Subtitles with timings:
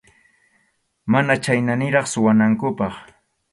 [1.11, 2.93] Mana chhayna niraq suwanankupaq.